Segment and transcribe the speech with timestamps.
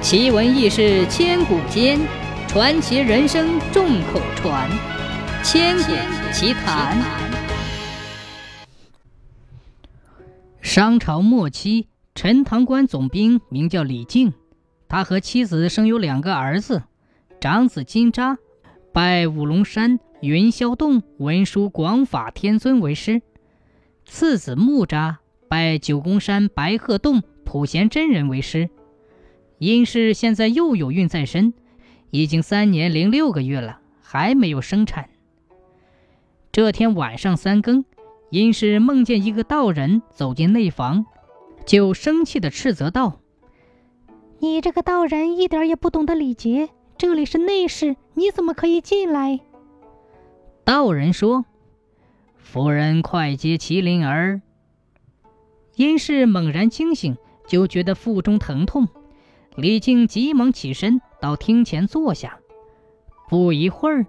[0.00, 1.98] 奇闻异事千古间，
[2.46, 4.70] 传奇人生众口传。
[5.42, 6.96] 千古奇谈。
[10.62, 14.32] 商朝末期，陈塘关总兵名叫李靖，
[14.88, 16.84] 他和妻子生有两个儿子，
[17.40, 18.36] 长子金吒
[18.92, 23.20] 拜五龙山云霄洞文殊广法天尊为师，
[24.06, 25.16] 次子木吒
[25.48, 28.70] 拜九宫山白鹤洞普贤真人为师。
[29.58, 31.52] 殷氏现在又有孕在身，
[32.10, 35.10] 已经三年零六个月了，还没有生产。
[36.52, 37.84] 这天晚上三更，
[38.30, 41.06] 殷氏梦见一个道人走进内房，
[41.66, 43.20] 就生气地斥责道
[44.38, 49.40] ：“你这个道人一点也不懂得礼节，这里是内室，你怎么可以进来？”
[50.64, 51.44] 道人说
[52.38, 54.40] ：“夫人快接麒麟儿。”
[55.74, 57.16] 殷氏猛然惊醒，
[57.48, 58.88] 就觉得腹中疼痛。
[59.58, 62.38] 李靖急忙起身到厅前坐下，
[63.28, 64.06] 不一会儿，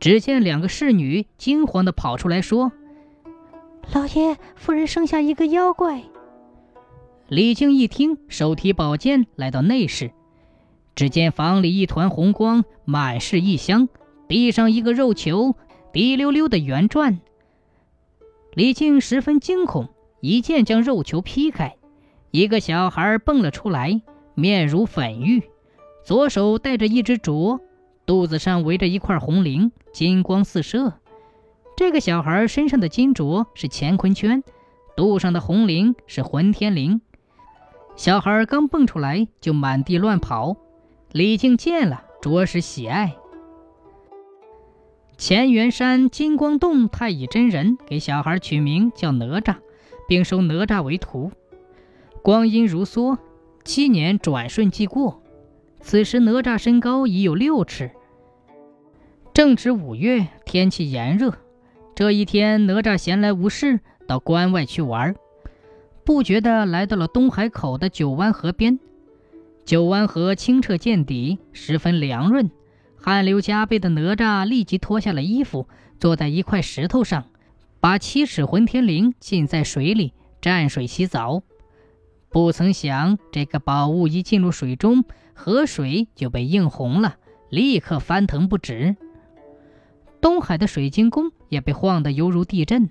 [0.00, 2.72] 只见两个侍女惊慌地跑出来说
[3.94, 6.02] ：“老爷，夫人生下一个妖怪。”
[7.30, 10.10] 李靖一听，手提宝剑来到内室，
[10.96, 13.88] 只见房里一团红光，满是异香，
[14.26, 15.54] 地上一个肉球
[15.92, 17.20] 滴溜溜的圆转。
[18.54, 19.88] 李靖十分惊恐，
[20.20, 21.76] 一剑将肉球劈开，
[22.32, 24.02] 一个小孩蹦了出来。
[24.40, 25.42] 面如粉玉，
[26.02, 27.60] 左手戴着一只镯，
[28.06, 30.94] 肚子上围着一块红绫，金光四射。
[31.76, 34.42] 这个小孩身上的金镯是乾坤圈，
[34.96, 37.00] 肚上的红绫是混天绫。
[37.96, 40.56] 小孩刚蹦出来就满地乱跑，
[41.12, 43.16] 李靖见了着实喜爱。
[45.18, 49.56] 乾元山金光洞太乙真人给小孩取名叫哪吒，
[50.08, 51.30] 并收哪吒为徒。
[52.22, 53.18] 光阴如梭。
[53.64, 55.22] 七年转瞬即过，
[55.80, 57.90] 此时哪吒身高已有六尺。
[59.32, 61.34] 正值五月，天气炎热。
[61.94, 65.14] 这一天，哪吒闲来无事，到关外去玩，
[66.04, 68.78] 不觉的来到了东海口的九湾河边。
[69.64, 72.50] 九湾河清澈见底，十分凉润。
[72.96, 75.68] 汗流浃背的哪吒立即脱下了衣服，
[75.98, 77.26] 坐在一块石头上，
[77.78, 81.42] 把七尺混天绫浸在水里，蘸水洗澡。
[82.30, 85.04] 不曾想，这个宝物一进入水中，
[85.34, 87.16] 河水就被映红了，
[87.48, 88.94] 立刻翻腾不止。
[90.20, 92.88] 东海的水晶宫也被晃得犹如地震。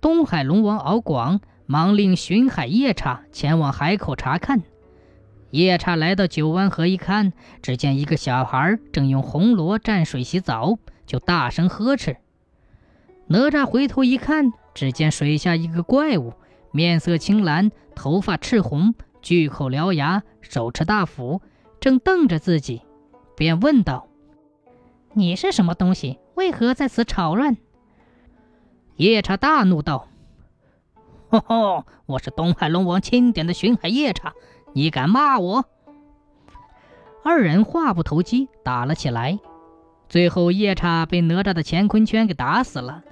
[0.00, 4.62] 东海龙王敖广忙令巡海夜叉前往海口查看。
[5.50, 12.16] 夜叉来到九湾河一看，只见一个小孩正用红螺蘸水洗澡，就大声呵斥。
[13.26, 16.32] 哪吒回头一看，只见水下一个怪物。
[16.72, 21.42] 面色青蓝，头发赤红，巨口獠牙，手持大斧，
[21.80, 22.82] 正瞪着自己，
[23.36, 24.06] 便问道
[25.14, 26.18] ：“你是什么东西？
[26.34, 27.56] 为何在此吵乱？”
[28.96, 30.08] 夜叉大怒道
[31.30, 31.86] ：“吼吼！
[32.06, 34.32] 我是东海龙王钦点的巡海夜叉，
[34.72, 35.64] 你敢骂我？”
[37.24, 39.38] 二人话不投机，打了起来。
[40.08, 43.04] 最后，夜叉被哪吒的乾坤圈给打死了。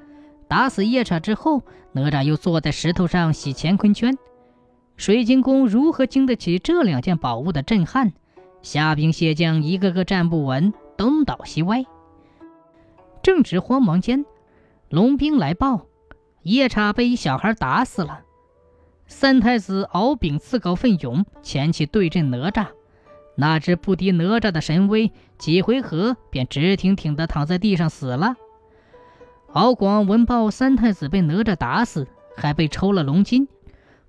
[0.49, 4.17] 打死夜叉之后，哪吒又坐在石头上洗乾坤圈。
[4.97, 8.13] 水晶宫如何经得起这两件宝物的震撼？
[8.63, 11.85] 虾兵蟹将一个个站不稳，东倒西歪。
[13.23, 14.25] 正值慌忙间，
[14.89, 15.87] 龙兵来报，
[16.43, 18.23] 夜叉被一小孩打死了。
[19.07, 22.67] 三太子敖丙自告奋勇前去对阵哪吒，
[23.37, 28.35] 哪知不敌哪吒的神威，几回合便直挺挺地躺在地上死了。
[29.53, 33.49] 敖广闻报三太子被哪吒打死，还被抽了龙筋，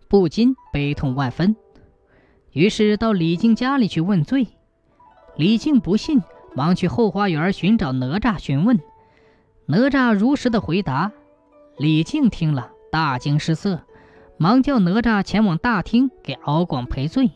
[0.10, 1.56] 不禁悲痛万分。
[2.52, 4.48] 于是到李靖家里去问罪。
[5.38, 6.22] 李靖不信，
[6.56, 8.82] 忙去后花园寻找哪吒询问。
[9.66, 11.12] 哪吒如实的回答。
[11.78, 13.80] 李靖听了大惊失色，
[14.38, 17.32] 忙叫哪吒前往大厅给敖广赔罪。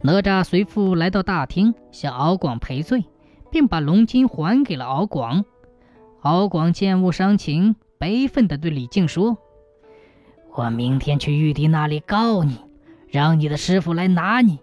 [0.00, 3.04] 哪吒随父来到大厅，向敖广赔罪，
[3.50, 5.44] 并把龙筋还给了敖广。
[6.22, 9.38] 敖广见物伤情，悲愤地对李靖说
[10.54, 12.58] ：“我明天去玉帝那里告你，
[13.08, 14.58] 让你的师傅来拿你。”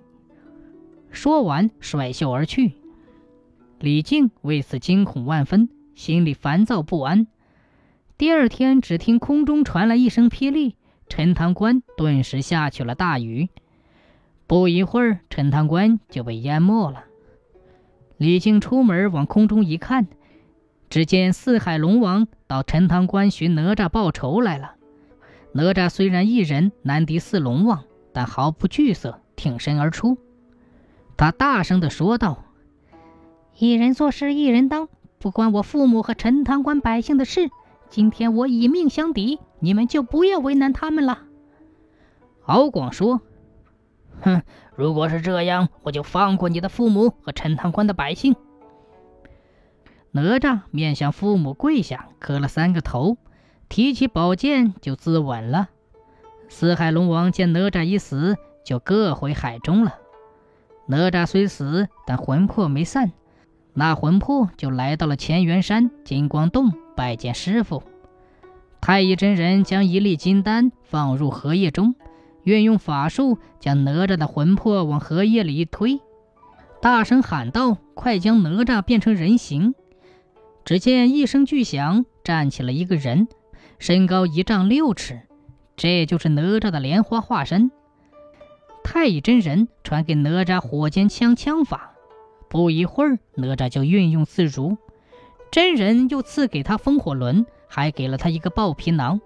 [1.09, 2.73] 说完，甩袖而去。
[3.79, 7.25] 李靖为此惊恐万分，心里烦躁不安。
[8.19, 10.75] 第二天，只听空中传来一声霹雳，
[11.09, 13.49] 陈塘关顿时下起了大雨。
[14.45, 17.05] 不一会儿，陈塘关就被淹没了。
[18.17, 20.07] 李靖出门往空中一看。
[20.89, 24.75] 只见四海龙王到陈塘关寻哪吒报仇来了。
[25.51, 30.17] 哪吒虽然一人难敌四龙王，但毫不惧色，挺身而出。
[31.17, 32.45] 他大声地说道
[33.57, 34.87] ：“一人做事一人当，
[35.19, 37.49] 不关我父母和陈塘关百姓的事。
[37.89, 41.23] 今天我以命相抵，你们就不要为难他们了。”
[42.45, 43.19] 敖广说
[44.21, 44.41] ：“哼，
[44.75, 48.35] 如果是这样，我就放过你的父母和陈塘关的百姓。”
[50.11, 53.17] 哪吒面向父母跪下，磕了三个头，
[53.69, 55.69] 提起宝剑就自刎了。
[56.49, 59.95] 四海龙王见哪吒已死，就各回海中了。
[60.87, 63.11] 哪吒虽死，但魂魄没散，
[63.73, 67.83] 那魂魄就来到了乾元山金光洞拜见师傅。
[68.79, 71.95] 太乙真人将一粒金丹放入荷叶中，
[72.43, 75.99] 运用法术将哪吒的魂魄往荷叶里一推，
[76.81, 79.75] 大声喊道：“快将哪吒变成人形！”
[80.67, 83.29] 只见一声巨响，站起了一个人，
[83.79, 85.21] 身高一丈六尺，
[85.77, 87.71] 这就是哪吒的莲花化身。
[88.83, 91.93] 太乙真人传给哪吒火尖枪枪法，
[92.49, 94.77] 不一会儿，哪吒就运用自如。
[95.51, 99.21] 真人又赐给他风火轮，还给了他一个豹皮囊，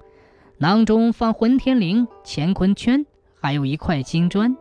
[0.60, 3.04] 囊中放混天绫、乾坤圈，
[3.42, 4.56] 还有一块金砖。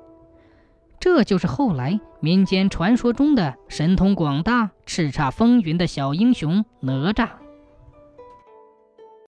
[0.98, 7.28] 这就是后来民间传说中的神通广大、叱咤风云的小英雄哪吒。